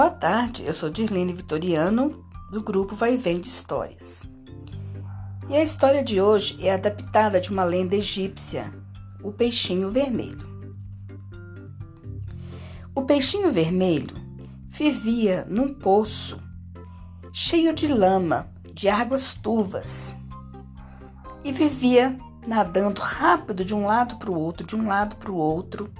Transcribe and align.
Boa 0.00 0.08
tarde, 0.08 0.64
eu 0.64 0.72
sou 0.72 0.88
Dirlene 0.88 1.34
Vitoriano, 1.34 2.24
do 2.50 2.62
grupo 2.62 2.94
Vai 2.94 3.18
Vem 3.18 3.38
de 3.38 3.48
Histórias. 3.48 4.26
E 5.46 5.54
a 5.54 5.62
história 5.62 6.02
de 6.02 6.18
hoje 6.18 6.56
é 6.66 6.72
adaptada 6.72 7.38
de 7.38 7.50
uma 7.50 7.64
lenda 7.64 7.94
egípcia, 7.94 8.72
o 9.22 9.30
peixinho 9.30 9.90
vermelho. 9.90 10.48
O 12.94 13.02
peixinho 13.02 13.52
vermelho 13.52 14.16
vivia 14.70 15.46
num 15.50 15.74
poço 15.74 16.40
cheio 17.30 17.74
de 17.74 17.86
lama, 17.86 18.48
de 18.72 18.88
águas 18.88 19.34
turvas, 19.34 20.16
e 21.44 21.52
vivia 21.52 22.16
nadando 22.46 23.02
rápido 23.02 23.66
de 23.66 23.74
um 23.74 23.84
lado 23.84 24.16
para 24.16 24.30
o 24.30 24.40
outro, 24.40 24.66
de 24.66 24.74
um 24.74 24.88
lado 24.88 25.16
para 25.16 25.30
o 25.30 25.36
outro, 25.36 25.92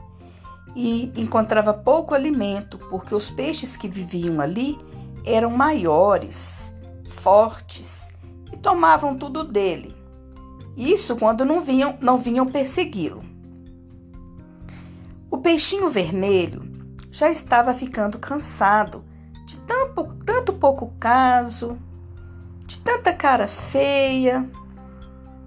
e 0.75 1.13
encontrava 1.17 1.75
pouco 1.75 2.15
alimento, 2.15 2.79
porque 2.79 3.15
os 3.15 3.31
peixes 3.31 3.77
que 3.77 3.89
viviam 3.89 4.41
ali 4.41 4.79
eram 5.25 5.51
maiores, 5.51 6.75
fortes 7.05 8.09
e 8.53 8.57
tomavam 8.57 9.17
tudo 9.17 9.45
dele. 9.45 9.95
Isso 10.77 11.17
quando 11.17 11.45
não 11.45 11.61
vinham, 11.61 11.99
não 12.01 12.17
vinham 12.17 12.47
persegui-lo. 12.47 13.23
O 15.31 15.39
peixinho 15.39 15.91
vermelho 15.91 16.63
já 17.11 17.31
estava 17.31 17.75
ficando 17.75 18.19
cansado 18.19 19.05
de 19.45 19.59
tanto, 19.59 20.05
tanto 20.25 20.53
pouco 20.53 20.93
caso, 20.99 21.77
de 22.67 22.79
tanta 22.79 23.13
cara 23.13 23.49
feia, 23.49 24.49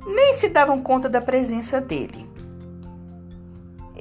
nem 0.05 0.33
se 0.33 0.49
davam 0.49 0.79
conta 0.79 1.09
da 1.09 1.21
presença 1.21 1.79
dele 1.79 2.32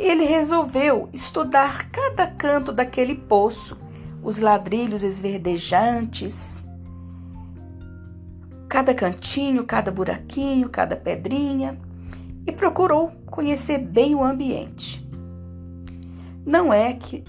ele 0.05 0.25
resolveu 0.25 1.09
estudar 1.13 1.89
cada 1.91 2.27
canto 2.27 2.73
daquele 2.73 3.15
poço, 3.15 3.79
os 4.21 4.41
ladrilhos 4.41 5.05
esverdejantes, 5.05 6.67
cada 8.69 8.93
cantinho, 8.93 9.65
cada 9.65 9.93
buraquinho, 9.93 10.69
cada 10.69 10.97
pedrinha, 10.97 11.79
e 12.45 12.51
procurou 12.51 13.13
conhecer 13.31 13.79
bem 13.79 14.15
o 14.17 14.25
ambiente. 14.25 15.09
Não 16.45 16.73
é 16.73 16.93
que, 16.95 17.23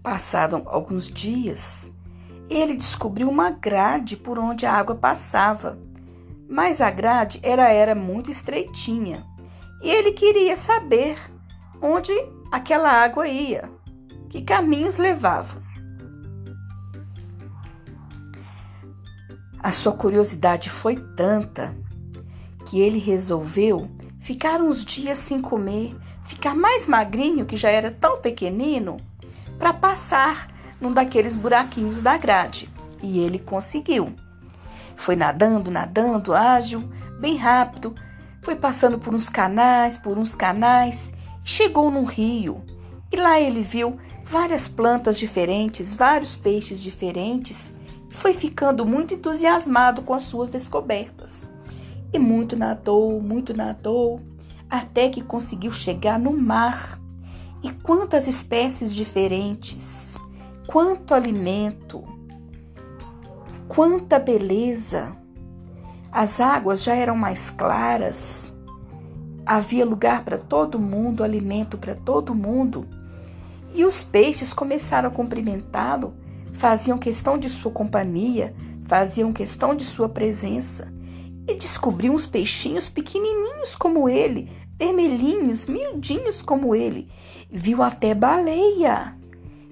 passaram 0.00 0.62
alguns 0.66 1.10
dias, 1.10 1.90
ele 2.48 2.76
descobriu 2.76 3.28
uma 3.28 3.50
grade 3.50 4.16
por 4.16 4.38
onde 4.38 4.64
a 4.64 4.72
água 4.72 4.94
passava, 4.94 5.76
mas 6.48 6.80
a 6.80 6.92
grade 6.92 7.40
era, 7.42 7.68
era 7.72 7.94
muito 7.94 8.30
estreitinha. 8.30 9.24
E 9.82 9.90
ele 9.90 10.12
queria 10.12 10.56
saber 10.56 11.18
onde 11.80 12.12
aquela 12.50 12.90
água 12.90 13.26
ia, 13.28 13.70
que 14.28 14.42
caminhos 14.42 14.98
levava. 14.98 15.62
A 19.60 19.72
sua 19.72 19.92
curiosidade 19.92 20.70
foi 20.70 20.96
tanta 20.96 21.76
que 22.66 22.80
ele 22.80 22.98
resolveu 22.98 23.90
ficar 24.20 24.60
uns 24.60 24.84
dias 24.84 25.18
sem 25.18 25.40
comer, 25.40 25.96
ficar 26.22 26.54
mais 26.54 26.86
magrinho, 26.86 27.46
que 27.46 27.56
já 27.56 27.70
era 27.70 27.90
tão 27.90 28.20
pequenino, 28.20 28.98
para 29.58 29.72
passar 29.72 30.48
num 30.80 30.92
daqueles 30.92 31.34
buraquinhos 31.34 32.00
da 32.00 32.16
grade. 32.16 32.70
E 33.02 33.18
ele 33.18 33.38
conseguiu. 33.38 34.14
Foi 34.94 35.16
nadando, 35.16 35.70
nadando, 35.70 36.34
ágil, 36.34 36.88
bem 37.18 37.36
rápido, 37.36 37.94
foi 38.42 38.54
passando 38.54 38.98
por 38.98 39.14
uns 39.14 39.28
canais, 39.28 39.96
por 39.98 40.18
uns 40.18 40.34
canais 40.34 41.12
Chegou 41.50 41.90
num 41.90 42.04
rio 42.04 42.62
e 43.10 43.16
lá 43.16 43.40
ele 43.40 43.62
viu 43.62 43.96
várias 44.22 44.68
plantas 44.68 45.18
diferentes, 45.18 45.96
vários 45.96 46.36
peixes 46.36 46.78
diferentes 46.78 47.74
e 48.10 48.14
foi 48.14 48.34
ficando 48.34 48.84
muito 48.84 49.14
entusiasmado 49.14 50.02
com 50.02 50.12
as 50.12 50.24
suas 50.24 50.50
descobertas. 50.50 51.48
E 52.12 52.18
muito 52.18 52.54
nadou, 52.54 53.18
muito 53.22 53.56
nadou, 53.56 54.20
até 54.68 55.08
que 55.08 55.22
conseguiu 55.22 55.72
chegar 55.72 56.18
no 56.18 56.36
mar. 56.36 57.00
E 57.62 57.72
quantas 57.72 58.28
espécies 58.28 58.94
diferentes, 58.94 60.18
quanto 60.66 61.14
alimento, 61.14 62.04
quanta 63.66 64.18
beleza! 64.18 65.16
As 66.12 66.40
águas 66.40 66.82
já 66.82 66.94
eram 66.94 67.16
mais 67.16 67.48
claras 67.48 68.52
Havia 69.48 69.86
lugar 69.86 70.26
para 70.26 70.36
todo 70.36 70.78
mundo, 70.78 71.24
alimento 71.24 71.78
para 71.78 71.94
todo 71.94 72.34
mundo. 72.34 72.86
E 73.72 73.82
os 73.82 74.04
peixes 74.04 74.52
começaram 74.52 75.08
a 75.08 75.10
cumprimentá-lo, 75.10 76.12
faziam 76.52 76.98
questão 76.98 77.38
de 77.38 77.48
sua 77.48 77.72
companhia, 77.72 78.54
faziam 78.82 79.32
questão 79.32 79.74
de 79.74 79.86
sua 79.86 80.06
presença. 80.06 80.92
E 81.48 81.54
descobriu 81.54 82.12
uns 82.12 82.26
peixinhos 82.26 82.90
pequenininhos 82.90 83.74
como 83.74 84.06
ele, 84.06 84.50
vermelhinhos, 84.78 85.64
miudinhos 85.64 86.42
como 86.42 86.74
ele. 86.74 87.08
Viu 87.50 87.82
até 87.82 88.14
baleia. 88.14 89.16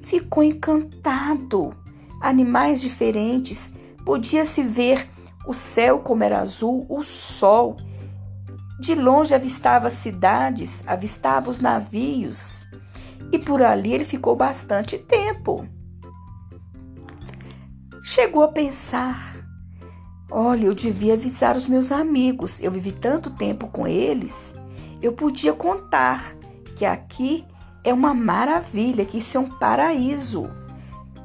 Ficou 0.01 0.43
encantado. 0.43 1.75
Animais 2.23 2.81
diferentes. 2.81 3.71
Podia-se 4.07 4.63
ver 4.63 5.07
o 5.47 5.53
céu 5.53 5.99
como 5.99 6.25
era 6.25 6.39
azul, 6.39 6.87
o 6.89 7.03
sol 7.03 7.77
de 8.79 8.95
longe 8.95 9.35
avistava 9.35 9.89
as 9.89 9.95
cidades, 9.95 10.85
avistava 10.87 11.49
os 11.49 11.61
navios, 11.61 12.67
e 13.33 13.39
por 13.39 13.63
ali 13.63 13.93
ele 13.93 14.05
ficou 14.05 14.37
bastante 14.37 14.99
tempo. 14.99 15.67
Chegou 18.03 18.43
a 18.43 18.49
pensar: 18.49 19.47
olha, 20.31 20.67
eu 20.67 20.75
devia 20.75 21.15
avisar 21.15 21.57
os 21.57 21.67
meus 21.67 21.91
amigos, 21.91 22.61
eu 22.61 22.71
vivi 22.71 22.93
tanto 22.93 23.31
tempo 23.31 23.67
com 23.69 23.87
eles, 23.87 24.55
eu 25.01 25.13
podia 25.13 25.55
contar 25.55 26.23
que 26.77 26.85
aqui 26.85 27.47
é 27.83 27.95
uma 27.95 28.13
maravilha, 28.13 29.07
que 29.07 29.19
isso 29.19 29.39
é 29.39 29.41
um 29.41 29.49
paraíso. 29.59 30.51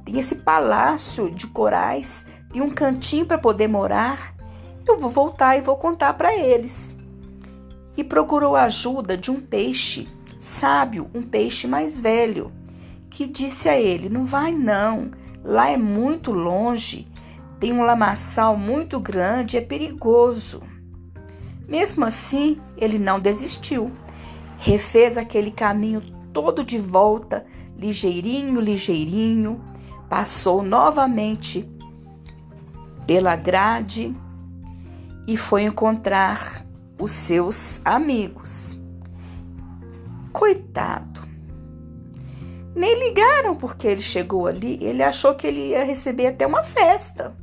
Tem 0.06 0.18
esse 0.18 0.36
palácio 0.36 1.30
de 1.30 1.48
corais 1.48 2.26
e 2.54 2.62
um 2.62 2.70
cantinho 2.70 3.26
para 3.26 3.38
poder 3.38 3.68
morar. 3.68 4.34
Eu 4.88 4.98
vou 4.98 5.10
voltar 5.10 5.58
e 5.58 5.62
vou 5.62 5.76
contar 5.76 6.14
para 6.14 6.36
eles 6.36 6.98
e 7.96 8.04
procurou 8.04 8.56
a 8.56 8.64
ajuda 8.64 9.18
de 9.18 9.30
um 9.30 9.40
peixe 9.40 10.08
sábio, 10.40 11.10
um 11.14 11.22
peixe 11.22 11.68
mais 11.68 12.00
velho, 12.00 12.52
que 13.10 13.28
disse 13.28 13.70
a 13.70 13.80
ele: 13.80 14.10
Não 14.10 14.26
vai 14.26 14.52
não, 14.52 15.12
lá 15.44 15.70
é 15.70 15.78
muito 15.78 16.32
longe, 16.32 17.08
tem 17.60 17.72
um 17.72 17.84
lamaçal 17.84 18.58
muito 18.58 19.00
grande, 19.00 19.56
é 19.56 19.62
perigoso. 19.62 20.64
Mesmo 21.68 22.04
assim, 22.04 22.58
ele 22.76 23.00
não 23.00 23.20
desistiu. 23.20 23.92
Refez 24.58 25.18
aquele 25.18 25.52
caminho 25.52 26.02
todo 26.34 26.64
de 26.64 26.78
volta, 26.78 27.46
ligeirinho, 27.78 28.60
ligeirinho, 28.60 29.64
passou 30.10 30.62
novamente 30.62 31.70
pela 33.08 33.36
grade 33.36 34.16
e 35.28 35.38
foi 35.38 35.64
encontrar 35.64 36.66
os 37.02 37.12
seus 37.12 37.82
amigos. 37.84 38.80
Coitado. 40.32 41.22
Nem 42.76 43.08
ligaram 43.08 43.56
porque 43.56 43.88
ele 43.88 44.02
chegou 44.02 44.46
ali, 44.46 44.78
ele 44.82 45.02
achou 45.02 45.34
que 45.34 45.48
ele 45.48 45.70
ia 45.70 45.84
receber 45.84 46.28
até 46.28 46.46
uma 46.46 46.64
festa. 46.64 47.36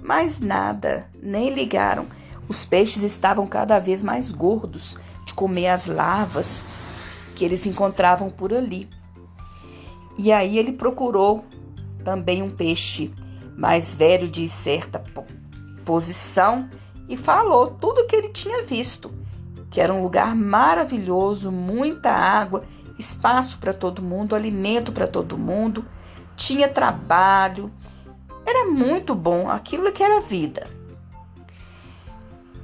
Mas 0.00 0.38
nada, 0.38 1.10
nem 1.20 1.52
ligaram. 1.52 2.06
Os 2.48 2.64
peixes 2.64 3.02
estavam 3.02 3.46
cada 3.46 3.80
vez 3.80 4.00
mais 4.00 4.30
gordos 4.30 4.96
de 5.26 5.34
comer 5.34 5.68
as 5.68 5.86
larvas 5.86 6.64
que 7.34 7.44
eles 7.44 7.66
encontravam 7.66 8.30
por 8.30 8.54
ali. 8.54 8.88
E 10.16 10.30
aí 10.30 10.56
ele 10.56 10.72
procurou 10.72 11.44
também 12.04 12.42
um 12.42 12.50
peixe 12.50 13.12
mais 13.56 13.92
velho 13.92 14.28
de 14.28 14.48
certa 14.48 15.02
posição 15.84 16.70
e 17.10 17.16
falou 17.16 17.72
tudo 17.72 18.02
o 18.02 18.06
que 18.06 18.14
ele 18.14 18.28
tinha 18.28 18.62
visto, 18.62 19.10
que 19.68 19.80
era 19.80 19.92
um 19.92 20.00
lugar 20.00 20.32
maravilhoso, 20.32 21.50
muita 21.50 22.08
água, 22.08 22.62
espaço 22.96 23.58
para 23.58 23.74
todo 23.74 24.00
mundo, 24.00 24.36
alimento 24.36 24.92
para 24.92 25.08
todo 25.08 25.36
mundo, 25.36 25.84
tinha 26.36 26.68
trabalho, 26.68 27.68
era 28.46 28.70
muito 28.70 29.12
bom, 29.12 29.50
aquilo 29.50 29.90
que 29.90 30.04
era 30.04 30.20
vida. 30.20 30.68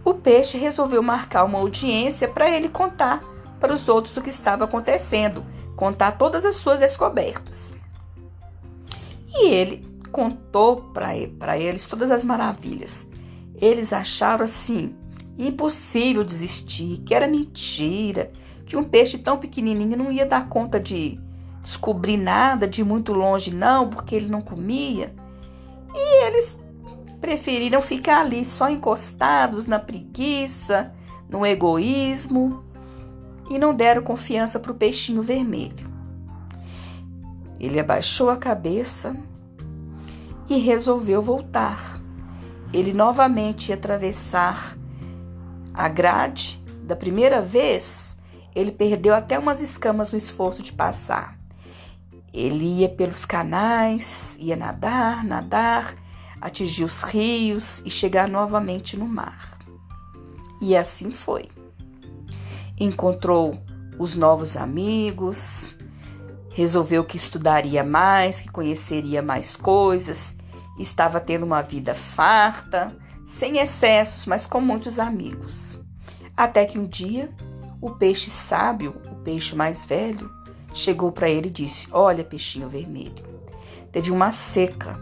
O 0.04 0.14
peixe 0.14 0.56
resolveu 0.56 1.02
marcar 1.02 1.43
uma 1.43 1.58
audiência 1.58 2.28
para 2.28 2.48
ele 2.48 2.69
contar 2.69 3.25
para 3.58 3.72
os 3.72 3.88
outros 3.88 4.16
o 4.16 4.22
que 4.22 4.31
estava 4.31 4.64
acontecendo, 4.64 5.44
contar 5.75 6.12
todas 6.12 6.46
as 6.46 6.54
suas 6.54 6.78
descobertas. 6.78 7.75
E 9.28 9.48
ele 9.48 9.84
contou 10.12 10.76
para 10.94 11.58
eles 11.58 11.88
todas 11.88 12.12
as 12.12 12.22
maravilhas. 12.22 13.06
Eles 13.61 13.93
achavam 13.93 14.44
assim 14.44 14.94
impossível 15.38 16.25
desistir, 16.25 17.03
que 17.05 17.14
era 17.14 17.29
mentira, 17.29 18.32
que 18.64 18.76
um 18.76 18.82
peixe 18.82 19.19
tão 19.19 19.37
pequenininho 19.37 19.97
não 19.97 20.11
ia 20.11 20.25
dar 20.25 20.49
conta 20.49 20.81
de 20.81 21.20
descobrir 21.62 22.17
nada 22.17 22.67
de 22.67 22.82
muito 22.82 23.12
longe, 23.12 23.55
não, 23.55 23.91
porque 23.91 24.14
ele 24.14 24.29
não 24.29 24.41
comia. 24.41 25.14
E 25.94 26.25
eles 26.26 26.58
preferiram 27.20 27.82
ficar 27.82 28.20
ali 28.20 28.44
só 28.44 28.70
encostados 28.70 29.67
na 29.67 29.79
preguiça, 29.79 30.93
no 31.29 31.44
egoísmo 31.44 32.64
e 33.50 33.58
não 33.58 33.75
deram 33.75 34.03
confiança 34.03 34.58
para 34.58 34.73
o 34.73 34.76
peixinho 34.76 35.23
vermelho. 35.23 35.87
Ele 37.58 37.81
abaixou 37.81 38.31
a 38.31 38.37
cabeça 38.37 39.17
e 40.49 40.58
resolveu 40.58 41.23
voltar. 41.23 42.00
Ele 42.76 42.93
novamente 42.93 43.70
ia 43.70 43.75
atravessar 43.75 44.76
a 45.73 45.88
grade. 45.88 46.62
Da 46.82 46.94
primeira 46.94 47.40
vez, 47.40 48.19
ele 48.55 48.70
perdeu 48.70 49.14
até 49.14 49.38
umas 49.38 49.62
escamas 49.62 50.12
no 50.12 50.19
esforço 50.19 50.62
de 50.62 50.75
passar. 50.75 51.38
Ele 52.34 52.81
ia 52.81 52.88
pelos 52.90 53.25
canais, 53.25 54.37
ia 54.38 54.56
nadar, 54.56 55.25
nadar, 55.25 55.94
atingir 56.38 56.84
os 56.84 57.02
rios 57.02 57.81
e 57.82 57.88
chegar 57.88 58.28
novamente 58.28 58.94
no 58.94 59.08
mar. 59.08 59.56
E 60.61 60.76
assim 60.76 61.11
foi. 61.11 61.49
Encontrou 62.79 63.58
os 63.99 64.14
novos 64.17 64.55
amigos, 64.55 65.79
resolveu 66.50 67.05
que 67.05 67.17
estudaria 67.17 67.82
mais, 67.82 68.38
que 68.38 68.50
conheceria 68.50 69.22
mais 69.22 69.56
coisas, 69.56 70.37
estava 70.78 71.20
tendo 71.20 71.44
uma 71.44 71.62
vida 71.62 71.94
farta, 71.94 72.96
sem 73.25 73.58
excessos, 73.58 74.26
mas 74.26 74.46
com 74.46 74.61
muitos 74.61 74.99
amigos. 74.99 75.81
Até 76.37 76.64
que 76.64 76.78
um 76.78 76.87
dia, 76.87 77.31
o 77.81 77.90
peixe 77.90 78.31
sábio, 78.31 78.94
o 79.11 79.17
peixe 79.17 79.56
mais 79.56 79.84
velho, 79.84 80.31
chegou 80.73 81.11
para 81.11 81.28
ele 81.28 81.49
e 81.49 81.52
disse: 81.52 81.88
Olha, 81.90 82.23
peixinho 82.23 82.69
vermelho, 82.69 83.25
teve 83.90 84.11
uma 84.11 84.31
seca. 84.31 85.00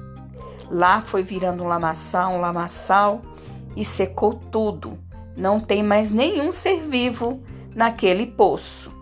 Lá 0.70 1.00
foi 1.00 1.22
virando 1.22 1.62
um 1.62 1.66
lamaçal, 1.66 2.32
um 2.32 2.40
lamaçal 2.40 3.20
e 3.76 3.84
secou 3.84 4.34
tudo. 4.34 4.98
Não 5.36 5.58
tem 5.58 5.82
mais 5.82 6.10
nenhum 6.10 6.52
ser 6.52 6.80
vivo 6.80 7.42
naquele 7.74 8.26
poço. 8.26 8.92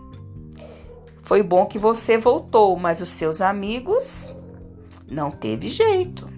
Foi 1.21 1.41
bom 1.41 1.65
que 1.65 1.79
você 1.79 2.17
voltou, 2.17 2.75
mas 2.75 2.99
os 2.99 3.09
seus 3.09 3.39
amigos 3.39 4.35
não 5.09 5.31
teve 5.31 5.69
jeito. 5.69 6.32